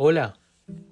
[0.00, 0.38] Hola,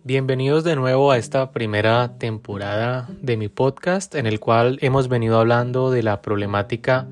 [0.02, 5.38] bienvenidos de nuevo a esta primera temporada de mi podcast en el cual hemos venido
[5.38, 7.06] hablando de la problemática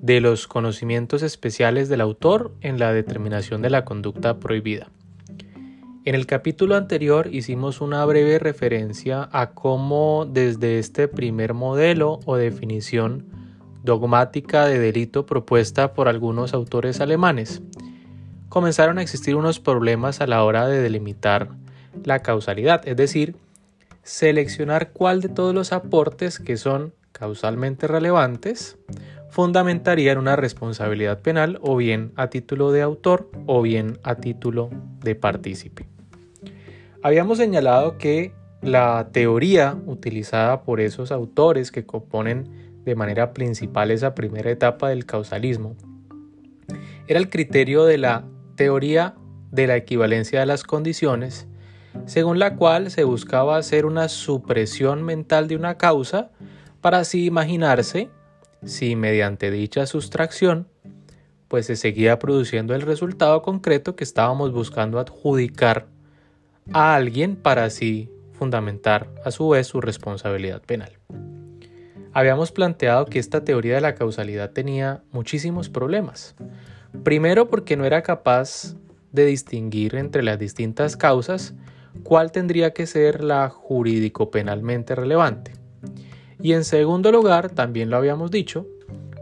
[0.00, 4.92] de los conocimientos especiales del autor en la determinación de la conducta prohibida.
[6.04, 12.36] En el capítulo anterior hicimos una breve referencia a cómo desde este primer modelo o
[12.36, 13.26] definición
[13.82, 17.62] dogmática de delito propuesta por algunos autores alemanes,
[18.48, 21.50] comenzaron a existir unos problemas a la hora de delimitar
[22.04, 23.36] la causalidad, es decir,
[24.02, 28.76] seleccionar cuál de todos los aportes que son causalmente relevantes
[29.30, 35.14] fundamentarían una responsabilidad penal o bien a título de autor o bien a título de
[35.14, 35.86] partícipe.
[37.02, 44.14] Habíamos señalado que la teoría utilizada por esos autores que componen de manera principal esa
[44.14, 45.76] primera etapa del causalismo
[47.08, 48.24] era el criterio de la
[48.56, 49.14] teoría
[49.50, 51.46] de la equivalencia de las condiciones,
[52.06, 56.30] según la cual se buscaba hacer una supresión mental de una causa
[56.80, 58.10] para así imaginarse
[58.64, 60.68] si mediante dicha sustracción
[61.48, 65.86] pues se seguía produciendo el resultado concreto que estábamos buscando adjudicar
[66.72, 70.92] a alguien para así fundamentar a su vez su responsabilidad penal.
[72.12, 76.34] Habíamos planteado que esta teoría de la causalidad tenía muchísimos problemas,
[77.04, 78.76] Primero porque no era capaz
[79.12, 81.54] de distinguir entre las distintas causas
[82.02, 85.52] cuál tendría que ser la jurídico-penalmente relevante.
[86.40, 88.66] Y en segundo lugar, también lo habíamos dicho,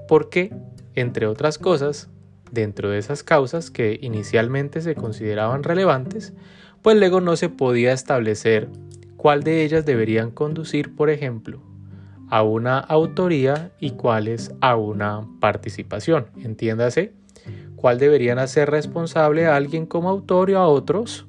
[0.08, 0.52] porque,
[0.94, 2.08] entre otras cosas,
[2.50, 6.34] dentro de esas causas que inicialmente se consideraban relevantes,
[6.82, 8.68] pues luego no se podía establecer
[9.16, 11.60] cuál de ellas deberían conducir, por ejemplo,
[12.28, 16.26] a una autoría y cuáles a una participación.
[16.42, 17.12] Entiéndase
[17.84, 21.26] cuál deberían hacer responsable a alguien como autor y a otros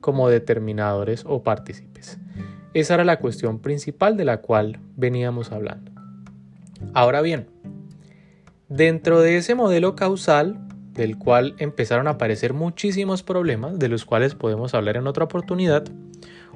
[0.00, 2.16] como determinadores o partícipes.
[2.72, 5.92] Esa era la cuestión principal de la cual veníamos hablando.
[6.94, 7.50] Ahora bien,
[8.70, 10.58] dentro de ese modelo causal,
[10.94, 15.84] del cual empezaron a aparecer muchísimos problemas, de los cuales podemos hablar en otra oportunidad,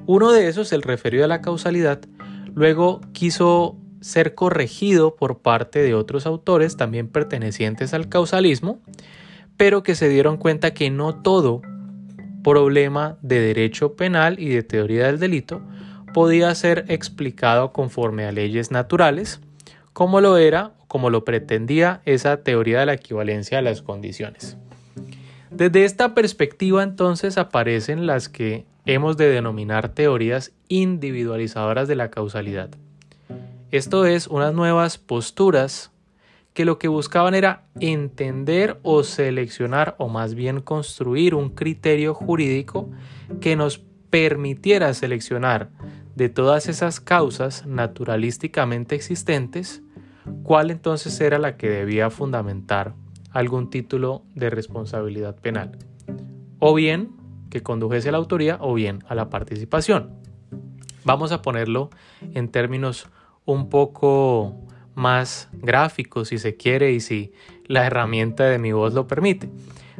[0.07, 1.99] uno de esos, el referido a la causalidad,
[2.55, 8.79] luego quiso ser corregido por parte de otros autores también pertenecientes al causalismo,
[9.57, 11.61] pero que se dieron cuenta que no todo
[12.43, 15.61] problema de derecho penal y de teoría del delito
[16.13, 19.39] podía ser explicado conforme a leyes naturales,
[19.93, 24.57] como lo era o como lo pretendía esa teoría de la equivalencia de las condiciones.
[25.49, 32.69] Desde esta perspectiva entonces aparecen las que hemos de denominar teorías individualizadoras de la causalidad.
[33.71, 35.92] Esto es unas nuevas posturas
[36.53, 42.89] que lo que buscaban era entender o seleccionar o más bien construir un criterio jurídico
[43.41, 45.71] que nos permitiera seleccionar
[46.15, 49.81] de todas esas causas naturalísticamente existentes,
[50.43, 52.93] cuál entonces era la que debía fundamentar
[53.31, 55.79] algún título de responsabilidad penal,
[56.59, 57.15] o bien
[57.49, 60.11] que condujese a la autoría o bien a la participación.
[61.03, 61.89] Vamos a ponerlo
[62.33, 63.09] en términos
[63.45, 64.55] un poco
[64.95, 67.31] más gráfico si se quiere y si
[67.65, 69.49] la herramienta de mi voz lo permite.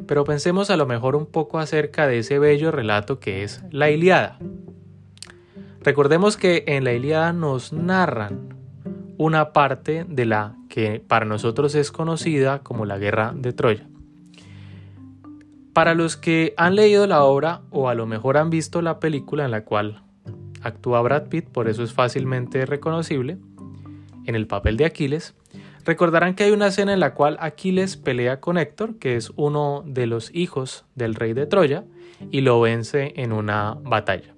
[0.07, 3.89] Pero pensemos a lo mejor un poco acerca de ese bello relato que es la
[3.89, 4.39] Iliada.
[5.81, 8.55] Recordemos que en la Iliada nos narran
[9.17, 13.87] una parte de la que para nosotros es conocida como la guerra de Troya.
[15.73, 19.45] Para los que han leído la obra o a lo mejor han visto la película
[19.45, 20.03] en la cual
[20.61, 23.37] actúa Brad Pitt, por eso es fácilmente reconocible,
[24.25, 25.35] en el papel de Aquiles,
[25.85, 29.83] recordarán que hay una escena en la cual Aquiles pelea con Héctor, que es uno
[29.85, 31.83] de los hijos del rey de Troya,
[32.31, 34.33] y lo vence en una batalla.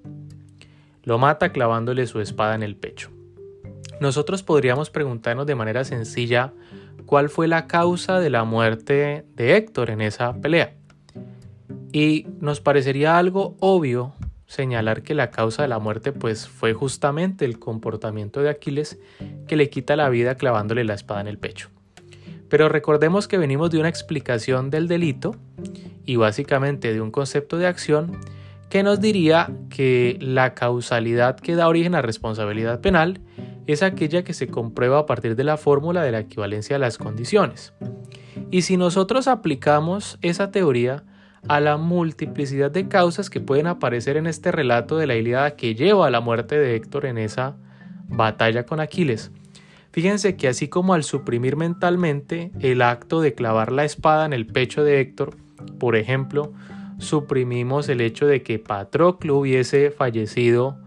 [1.03, 3.11] Lo mata clavándole su espada en el pecho.
[3.99, 6.51] Nosotros podríamos preguntarnos de manera sencilla
[7.05, 10.73] cuál fue la causa de la muerte de Héctor en esa pelea.
[11.93, 14.13] Y nos parecería algo obvio
[14.55, 18.97] señalar que la causa de la muerte pues fue justamente el comportamiento de Aquiles
[19.47, 21.69] que le quita la vida clavándole la espada en el pecho.
[22.49, 25.35] Pero recordemos que venimos de una explicación del delito
[26.05, 28.19] y básicamente de un concepto de acción
[28.69, 33.21] que nos diría que la causalidad que da origen a responsabilidad penal
[33.67, 36.97] es aquella que se comprueba a partir de la fórmula de la equivalencia de las
[36.97, 37.73] condiciones.
[38.51, 41.03] Y si nosotros aplicamos esa teoría,
[41.47, 45.75] a la multiplicidad de causas que pueden aparecer en este relato de la Ilíada que
[45.75, 47.55] lleva a la muerte de Héctor en esa
[48.07, 49.31] batalla con Aquiles.
[49.91, 54.45] Fíjense que así como al suprimir mentalmente el acto de clavar la espada en el
[54.45, 55.37] pecho de Héctor,
[55.79, 56.51] por ejemplo,
[56.97, 60.77] suprimimos el hecho de que Patroclo hubiese fallecido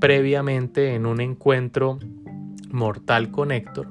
[0.00, 1.98] previamente en un encuentro
[2.70, 3.88] mortal con Héctor,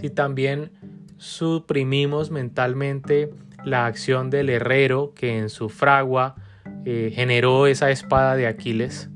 [0.00, 0.70] si también
[1.16, 3.30] suprimimos mentalmente
[3.66, 6.36] la acción del herrero que en su fragua
[6.84, 9.10] eh, generó esa espada de Aquiles,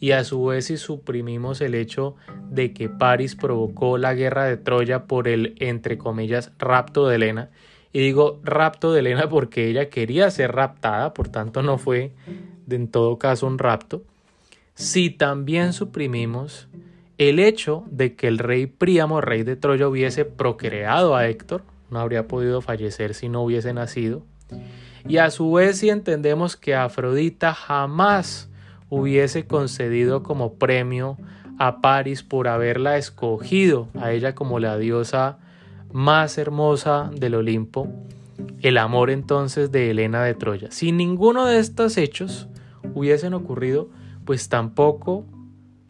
[0.00, 2.16] y a su vez si suprimimos el hecho
[2.50, 7.50] de que París provocó la guerra de Troya por el, entre comillas, rapto de Helena,
[7.92, 12.10] y digo rapto de Helena porque ella quería ser raptada, por tanto no fue
[12.68, 14.02] en todo caso un rapto,
[14.74, 16.66] si también suprimimos
[17.18, 22.00] el hecho de que el rey Príamo, rey de Troya, hubiese procreado a Héctor, no
[22.00, 24.24] habría podido fallecer si no hubiese nacido,
[25.06, 28.50] y a su vez si entendemos que Afrodita jamás
[28.88, 31.16] hubiese concedido como premio
[31.58, 35.38] a París por haberla escogido a ella como la diosa
[35.92, 37.88] más hermosa del Olimpo,
[38.60, 40.70] el amor entonces de Helena de Troya.
[40.70, 42.48] Si ninguno de estos hechos
[42.94, 43.90] hubiesen ocurrido,
[44.24, 45.24] pues tampoco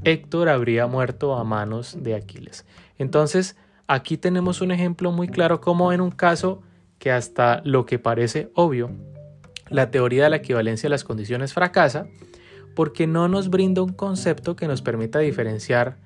[0.04, 2.66] Héctor habría muerto a manos de Aquiles.
[2.98, 3.56] Entonces,
[3.86, 6.62] aquí tenemos un ejemplo muy claro como en un caso
[6.98, 8.90] que hasta lo que parece obvio,
[9.68, 12.06] la teoría de la equivalencia de las condiciones fracasa,
[12.74, 15.96] porque no nos brinda un concepto que nos permita diferenciar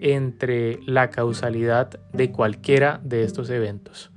[0.00, 4.10] entre la causalidad de cualquiera de estos eventos.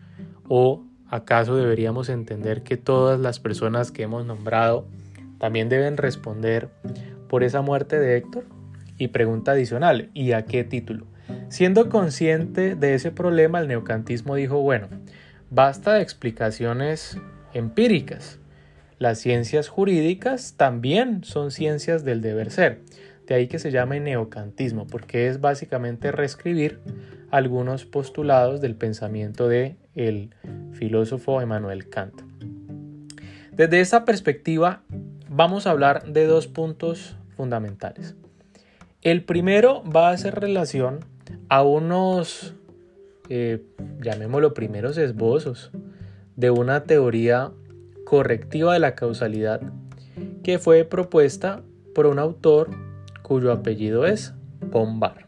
[0.47, 4.87] ¿O acaso deberíamos entender que todas las personas que hemos nombrado
[5.39, 6.69] también deben responder
[7.27, 8.45] por esa muerte de Héctor?
[8.97, 11.05] Y pregunta adicional, ¿y a qué título?
[11.49, 14.87] Siendo consciente de ese problema, el neocantismo dijo, bueno,
[15.49, 17.17] basta de explicaciones
[17.53, 18.39] empíricas.
[18.99, 22.81] Las ciencias jurídicas también son ciencias del deber ser.
[23.27, 26.79] De ahí que se llame neocantismo, porque es básicamente reescribir
[27.29, 30.29] algunos postulados del pensamiento de el
[30.73, 32.21] filósofo Emmanuel Kant.
[33.51, 34.83] Desde esa perspectiva
[35.29, 38.15] vamos a hablar de dos puntos fundamentales.
[39.01, 40.99] El primero va a hacer relación
[41.49, 42.55] a unos,
[43.29, 43.63] eh,
[44.01, 45.71] llamémoslo primeros esbozos
[46.35, 47.51] de una teoría
[48.05, 49.61] correctiva de la causalidad
[50.43, 51.61] que fue propuesta
[51.93, 52.69] por un autor
[53.21, 54.33] cuyo apellido es
[54.71, 55.25] Bombard.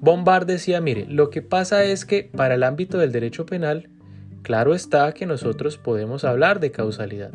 [0.00, 3.88] Bombard decía, mire, lo que pasa es que para el ámbito del derecho penal,
[4.42, 7.32] claro está que nosotros podemos hablar de causalidad,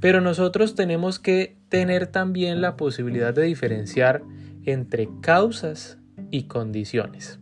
[0.00, 4.22] pero nosotros tenemos que tener también la posibilidad de diferenciar
[4.64, 5.97] entre causas
[6.30, 7.38] y condiciones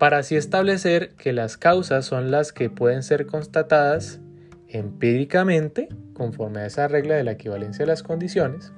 [0.00, 4.18] para así establecer que las causas son las que pueden ser constatadas
[4.66, 8.72] empíricamente, conforme a esa regla de la equivalencia de las condiciones,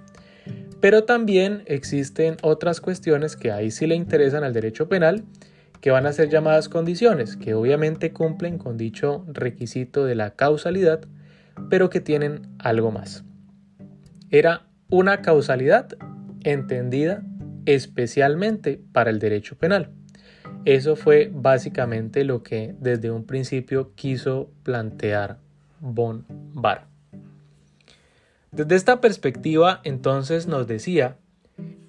[0.81, 5.23] pero también existen otras cuestiones que ahí sí le interesan al derecho penal,
[5.81, 11.03] que van a ser llamadas condiciones, que obviamente cumplen con dicho requisito de la causalidad,
[11.71, 13.23] pero que tienen algo más.
[14.29, 15.87] Era una causalidad
[16.43, 17.23] entendida
[17.67, 19.91] especialmente para el derecho penal.
[20.65, 25.39] Eso fue básicamente lo que desde un principio quiso plantear
[25.81, 26.87] von Bar.
[28.53, 31.17] Desde esta perspectiva, entonces nos decía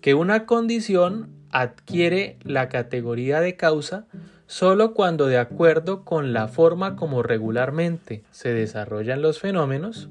[0.01, 4.07] que una condición adquiere la categoría de causa
[4.47, 10.09] solo cuando de acuerdo con la forma como regularmente se desarrollan los fenómenos,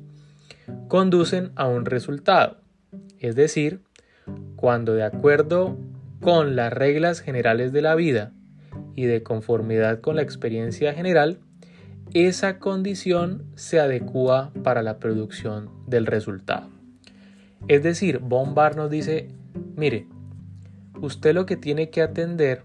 [0.89, 2.59] conducen a un resultado,
[3.19, 3.81] es decir,
[4.57, 5.77] cuando de acuerdo
[6.21, 8.33] con las reglas generales de la vida
[8.95, 11.39] y de conformidad con la experiencia general,
[12.15, 16.69] esa condición se adecua para la producción del resultado.
[17.69, 19.29] Es decir, Bombard nos dice,
[19.77, 20.07] mire,
[21.01, 22.63] usted lo que tiene que atender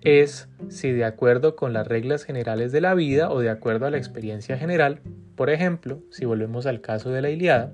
[0.00, 3.90] es si de acuerdo con las reglas generales de la vida o de acuerdo a
[3.90, 5.00] la experiencia general,
[5.36, 7.72] por ejemplo, si volvemos al caso de la Iliada,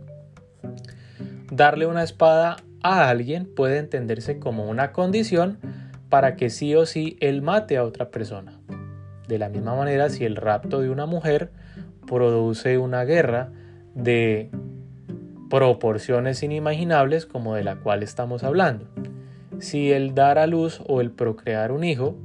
[1.50, 5.58] darle una espada a alguien puede entenderse como una condición
[6.08, 8.58] para que sí o sí él mate a otra persona.
[9.26, 11.50] De la misma manera, si el rapto de una mujer
[12.06, 13.50] produce una guerra
[13.94, 14.50] de
[15.50, 18.86] proporciones inimaginables como de la cual estamos hablando.
[19.58, 22.16] Si el dar a luz o el procrear un hijo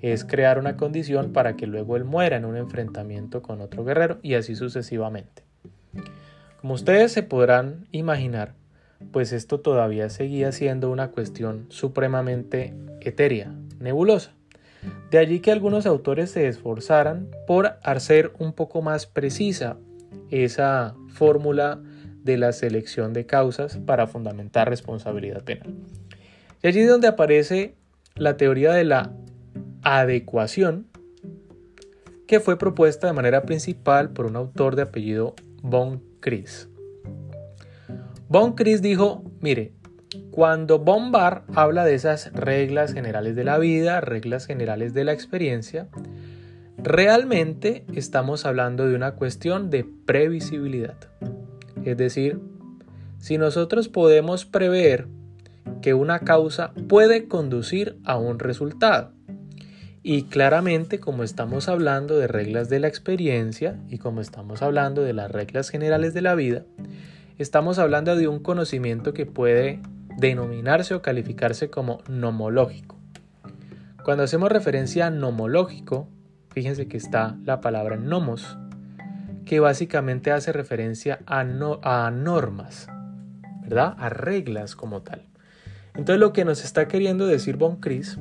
[0.00, 4.18] es crear una condición para que luego él muera en un enfrentamiento con otro guerrero
[4.22, 5.44] y así sucesivamente.
[6.60, 8.54] Como ustedes se podrán imaginar,
[9.10, 14.32] pues esto todavía seguía siendo una cuestión supremamente etérea, nebulosa.
[15.10, 19.76] De allí que algunos autores se esforzaran por hacer un poco más precisa
[20.30, 21.80] esa fórmula
[22.24, 25.74] de la selección de causas para fundamentar responsabilidad penal.
[26.62, 27.74] Y allí es donde aparece
[28.14, 29.12] la teoría de la
[29.82, 30.86] adecuación,
[32.26, 36.68] que fue propuesta de manera principal por un autor de apellido Von Chris.
[38.32, 39.74] Von Chris dijo, mire,
[40.30, 45.12] cuando Von Barr habla de esas reglas generales de la vida, reglas generales de la
[45.12, 45.88] experiencia,
[46.78, 50.96] realmente estamos hablando de una cuestión de previsibilidad.
[51.84, 52.40] Es decir,
[53.18, 55.08] si nosotros podemos prever
[55.82, 59.12] que una causa puede conducir a un resultado,
[60.02, 65.12] y claramente como estamos hablando de reglas de la experiencia y como estamos hablando de
[65.12, 66.64] las reglas generales de la vida,
[67.42, 69.80] estamos hablando de un conocimiento que puede
[70.16, 72.98] denominarse o calificarse como nomológico.
[74.04, 76.08] Cuando hacemos referencia a nomológico,
[76.50, 78.56] fíjense que está la palabra nomos,
[79.44, 81.42] que básicamente hace referencia a,
[82.10, 82.88] normas,
[83.62, 83.94] ¿verdad?
[83.98, 85.26] A reglas como tal.
[85.94, 88.18] Entonces lo que nos está queriendo decir Von Chris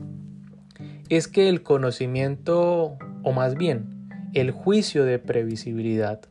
[1.10, 6.22] es que el conocimiento, o más bien, el juicio de previsibilidad,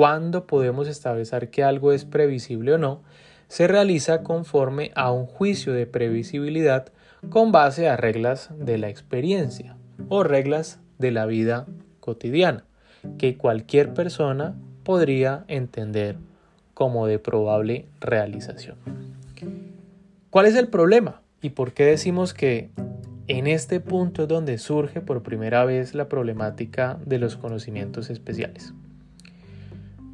[0.00, 3.02] cuando podemos establecer que algo es previsible o no,
[3.48, 6.86] se realiza conforme a un juicio de previsibilidad
[7.28, 9.76] con base a reglas de la experiencia
[10.08, 11.66] o reglas de la vida
[12.00, 12.64] cotidiana,
[13.18, 14.54] que cualquier persona
[14.84, 16.16] podría entender
[16.72, 18.78] como de probable realización.
[20.30, 21.20] ¿Cuál es el problema?
[21.42, 22.70] ¿Y por qué decimos que
[23.28, 28.72] en este punto es donde surge por primera vez la problemática de los conocimientos especiales.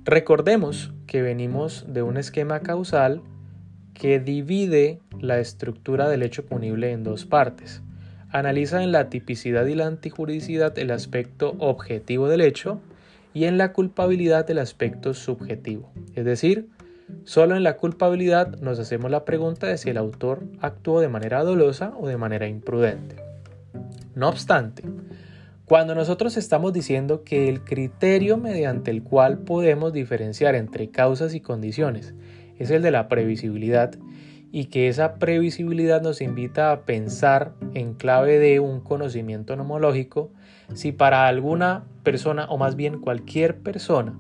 [0.07, 3.23] Recordemos que venimos de un esquema causal
[3.93, 7.83] que divide la estructura del hecho punible en dos partes.
[8.31, 12.81] Analiza en la tipicidad y la antijuridicidad el aspecto objetivo del hecho
[13.35, 15.93] y en la culpabilidad el aspecto subjetivo.
[16.15, 16.69] Es decir,
[17.25, 21.45] Solo en la culpabilidad nos hacemos la pregunta de si el autor actuó de manera
[21.45, 23.17] dolosa o de manera imprudente.
[24.15, 24.83] No obstante,
[25.67, 31.41] cuando nosotros estamos diciendo que el criterio mediante el cual podemos diferenciar entre causas y
[31.41, 32.15] condiciones
[32.59, 33.95] es el de la previsibilidad
[34.53, 40.31] y que esa previsibilidad nos invita a pensar en clave de un conocimiento nomológico,
[40.73, 44.17] si para alguna persona o más bien cualquier persona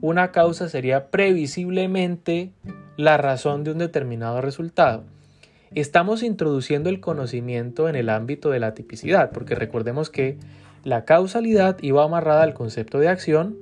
[0.00, 2.52] una causa sería previsiblemente
[2.96, 5.04] la razón de un determinado resultado.
[5.74, 10.38] Estamos introduciendo el conocimiento en el ámbito de la tipicidad, porque recordemos que
[10.84, 13.56] la causalidad iba amarrada al concepto de acción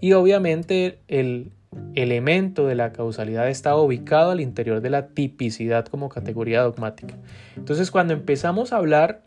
[0.00, 1.52] y obviamente el
[1.94, 7.16] elemento de la causalidad está ubicado al interior de la tipicidad como categoría dogmática.
[7.56, 9.22] Entonces cuando empezamos a hablar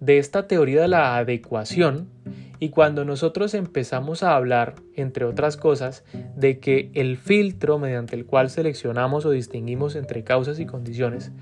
[0.00, 2.08] de esta teoría de la adecuación,
[2.58, 6.04] y cuando nosotros empezamos a hablar, entre otras cosas,
[6.36, 11.32] de que el filtro mediante el cual seleccionamos o distinguimos entre causas y condiciones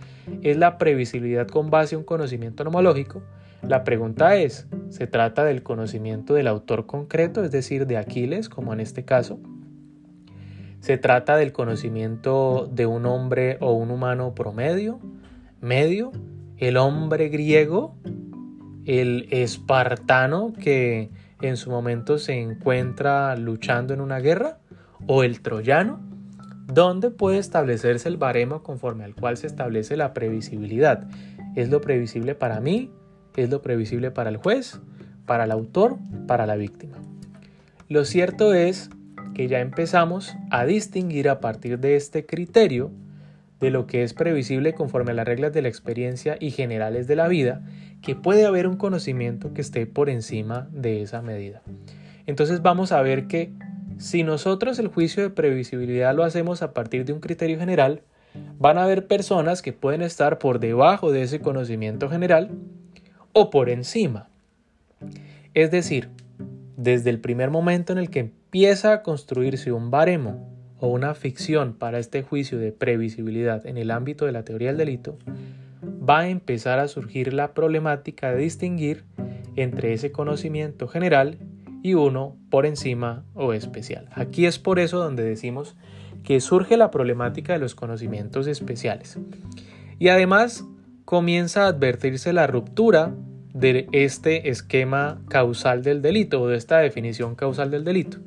[0.42, 3.22] es la previsibilidad con base a un conocimiento nomológico,
[3.68, 8.74] la pregunta es, ¿se trata del conocimiento del autor concreto, es decir, de Aquiles, como
[8.74, 9.40] en este caso?
[10.80, 15.00] ¿Se trata del conocimiento de un hombre o un humano promedio,
[15.62, 16.12] medio,
[16.58, 17.96] el hombre griego,
[18.86, 21.10] el espartano que
[21.40, 24.58] en su momento se encuentra luchando en una guerra
[25.06, 26.00] o el troyano,
[26.66, 31.08] ¿dónde puede establecerse el baremo conforme al cual se establece la previsibilidad?
[31.54, 32.90] ¿Es lo previsible para mí?
[33.36, 34.80] ¿Es lo previsible para el juez?
[35.26, 35.98] ¿Para el autor?
[36.26, 36.96] ¿Para la víctima?
[37.88, 38.90] Lo cierto es
[39.34, 42.90] que ya empezamos a distinguir a partir de este criterio
[43.64, 47.16] de lo que es previsible conforme a las reglas de la experiencia y generales de
[47.16, 47.62] la vida
[48.02, 51.62] que puede haber un conocimiento que esté por encima de esa medida.
[52.26, 53.52] Entonces vamos a ver que
[53.96, 58.02] si nosotros el juicio de previsibilidad lo hacemos a partir de un criterio general,
[58.58, 62.50] van a haber personas que pueden estar por debajo de ese conocimiento general
[63.32, 64.28] o por encima.
[65.54, 66.10] Es decir,
[66.76, 70.53] desde el primer momento en el que empieza a construirse un baremo
[70.84, 74.76] o una ficción para este juicio de previsibilidad en el ámbito de la teoría del
[74.76, 75.16] delito,
[75.82, 79.04] va a empezar a surgir la problemática de distinguir
[79.56, 81.38] entre ese conocimiento general
[81.82, 84.10] y uno por encima o especial.
[84.12, 85.74] Aquí es por eso donde decimos
[86.22, 89.18] que surge la problemática de los conocimientos especiales.
[89.98, 90.66] Y además
[91.06, 93.14] comienza a advertirse la ruptura
[93.54, 98.18] de este esquema causal del delito o de esta definición causal del delito,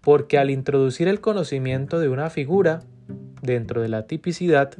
[0.00, 2.82] porque al introducir el conocimiento de una figura
[3.42, 4.76] dentro de la tipicidad,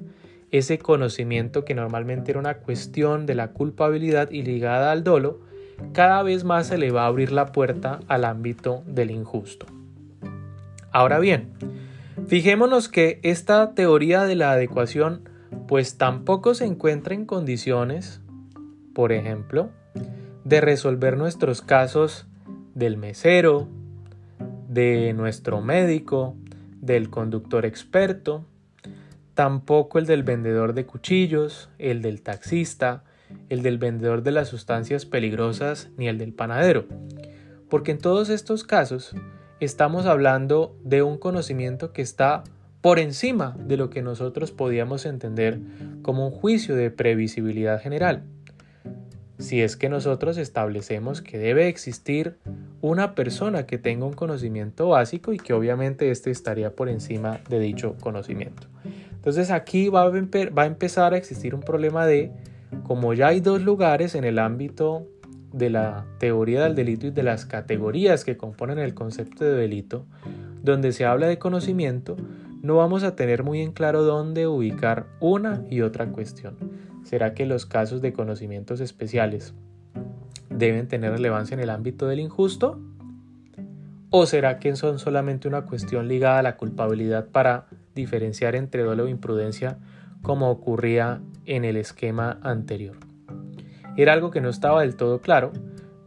[0.50, 5.40] ese conocimiento que normalmente era una cuestión de la culpabilidad y ligada al dolo,
[5.92, 9.66] cada vez más se le va a abrir la puerta al ámbito del injusto.
[10.90, 11.50] Ahora bien,
[12.26, 15.28] fijémonos que esta teoría de la adecuación
[15.66, 18.20] pues tampoco se encuentra en condiciones,
[18.94, 19.70] por ejemplo,
[20.44, 22.26] de resolver nuestros casos
[22.74, 23.68] del mesero,
[24.78, 26.36] de nuestro médico,
[26.80, 28.44] del conductor experto,
[29.34, 33.02] tampoco el del vendedor de cuchillos, el del taxista,
[33.48, 36.86] el del vendedor de las sustancias peligrosas ni el del panadero.
[37.68, 39.16] Porque en todos estos casos
[39.58, 42.44] estamos hablando de un conocimiento que está
[42.80, 45.58] por encima de lo que nosotros podíamos entender
[46.02, 48.22] como un juicio de previsibilidad general.
[49.38, 52.36] Si es que nosotros establecemos que debe existir
[52.80, 57.60] una persona que tenga un conocimiento básico y que obviamente éste estaría por encima de
[57.60, 58.66] dicho conocimiento.
[59.14, 62.32] Entonces aquí va a, va a empezar a existir un problema de,
[62.82, 65.06] como ya hay dos lugares en el ámbito
[65.52, 70.04] de la teoría del delito y de las categorías que componen el concepto de delito,
[70.62, 72.16] donde se habla de conocimiento,
[72.62, 76.56] no vamos a tener muy en claro dónde ubicar una y otra cuestión.
[77.04, 79.54] ¿Será que los casos de conocimientos especiales
[80.50, 82.80] deben tener relevancia en el ámbito del injusto?
[84.10, 89.06] ¿O será que son solamente una cuestión ligada a la culpabilidad para diferenciar entre dolo
[89.06, 89.78] e imprudencia
[90.22, 92.96] como ocurría en el esquema anterior?
[93.96, 95.52] Era algo que no estaba del todo claro,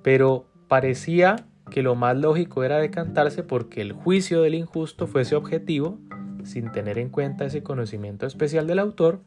[0.01, 5.99] pero parecía que lo más lógico era decantarse porque el juicio del injusto fuese objetivo
[6.45, 9.21] sin tener en cuenta ese conocimiento especial del autor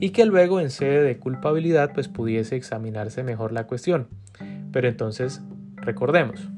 [0.00, 4.08] y que luego en sede de culpabilidad pues pudiese examinarse mejor la cuestión.
[4.72, 5.40] Pero entonces,
[5.76, 6.48] recordemos,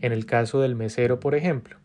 [0.00, 1.76] en el caso del mesero, por ejemplo,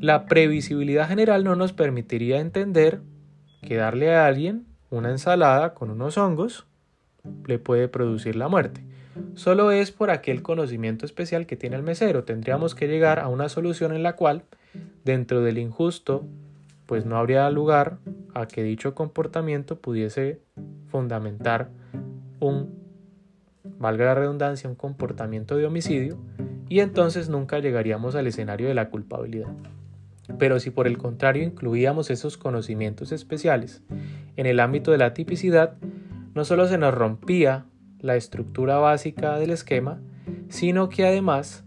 [0.00, 3.00] la previsibilidad general no nos permitiría entender
[3.62, 6.66] que darle a alguien una ensalada con unos hongos
[7.46, 8.82] le puede producir la muerte.
[9.34, 12.24] Solo es por aquel conocimiento especial que tiene el mesero.
[12.24, 14.42] Tendríamos que llegar a una solución en la cual
[15.04, 16.26] dentro del injusto,
[16.86, 17.98] pues no habría lugar
[18.34, 20.40] a que dicho comportamiento pudiese
[20.88, 21.70] fundamentar
[22.40, 22.74] un,
[23.78, 26.18] valga la redundancia, un comportamiento de homicidio
[26.68, 29.48] y entonces nunca llegaríamos al escenario de la culpabilidad.
[30.38, 33.82] Pero si por el contrario incluíamos esos conocimientos especiales
[34.36, 35.76] en el ámbito de la tipicidad,
[36.34, 37.66] no solo se nos rompía
[38.00, 40.00] la estructura básica del esquema,
[40.48, 41.64] sino que además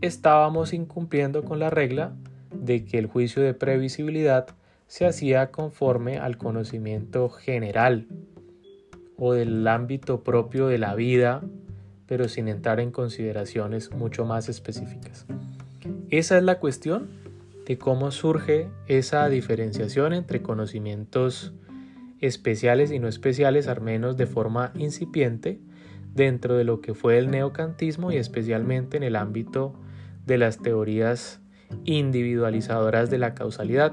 [0.00, 2.14] estábamos incumpliendo con la regla
[2.60, 4.46] de que el juicio de previsibilidad
[4.86, 8.06] se hacía conforme al conocimiento general
[9.16, 11.42] o del ámbito propio de la vida,
[12.06, 15.26] pero sin entrar en consideraciones mucho más específicas.
[16.10, 17.08] Esa es la cuestión
[17.66, 21.52] de cómo surge esa diferenciación entre conocimientos
[22.20, 25.60] especiales y no especiales, al menos de forma incipiente,
[26.14, 29.74] dentro de lo que fue el neocantismo y especialmente en el ámbito
[30.26, 31.40] de las teorías
[31.84, 33.92] individualizadoras de la causalidad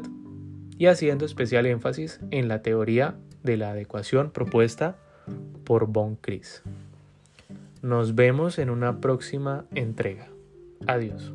[0.78, 4.96] y haciendo especial énfasis en la teoría de la adecuación propuesta
[5.64, 6.64] por Von Kris.
[7.82, 10.28] Nos vemos en una próxima entrega.
[10.88, 11.34] Adiós.